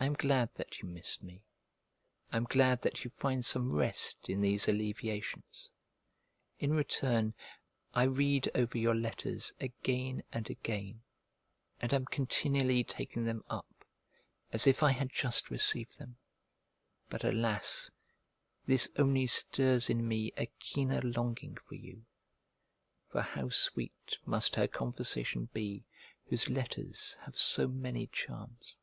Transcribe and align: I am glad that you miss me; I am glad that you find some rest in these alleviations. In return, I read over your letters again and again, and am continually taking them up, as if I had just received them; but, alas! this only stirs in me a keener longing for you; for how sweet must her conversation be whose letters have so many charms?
I 0.00 0.06
am 0.06 0.14
glad 0.14 0.54
that 0.54 0.78
you 0.80 0.88
miss 0.88 1.24
me; 1.24 1.42
I 2.30 2.36
am 2.36 2.44
glad 2.44 2.82
that 2.82 3.02
you 3.02 3.10
find 3.10 3.44
some 3.44 3.72
rest 3.72 4.28
in 4.28 4.40
these 4.40 4.68
alleviations. 4.68 5.72
In 6.60 6.70
return, 6.72 7.34
I 7.94 8.04
read 8.04 8.48
over 8.54 8.78
your 8.78 8.94
letters 8.94 9.52
again 9.58 10.22
and 10.32 10.48
again, 10.48 11.02
and 11.80 11.92
am 11.92 12.04
continually 12.04 12.84
taking 12.84 13.24
them 13.24 13.42
up, 13.50 13.84
as 14.52 14.68
if 14.68 14.84
I 14.84 14.92
had 14.92 15.10
just 15.10 15.50
received 15.50 15.98
them; 15.98 16.16
but, 17.08 17.24
alas! 17.24 17.90
this 18.66 18.88
only 18.98 19.26
stirs 19.26 19.90
in 19.90 20.06
me 20.06 20.32
a 20.36 20.46
keener 20.60 21.02
longing 21.02 21.58
for 21.66 21.74
you; 21.74 22.04
for 23.08 23.20
how 23.20 23.48
sweet 23.48 24.16
must 24.24 24.54
her 24.54 24.68
conversation 24.68 25.46
be 25.52 25.84
whose 26.28 26.48
letters 26.48 27.14
have 27.24 27.36
so 27.36 27.66
many 27.66 28.06
charms? 28.06 28.78